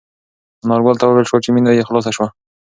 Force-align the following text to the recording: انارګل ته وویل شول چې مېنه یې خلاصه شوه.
انارګل 0.63 0.95
ته 0.99 1.05
وویل 1.05 1.27
شول 1.29 1.41
چې 1.45 1.49
مېنه 1.55 1.71
یې 1.77 1.87
خلاصه 1.87 2.11
شوه. 2.15 2.27